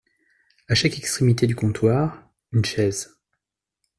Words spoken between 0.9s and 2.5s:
extrémité du comptoir,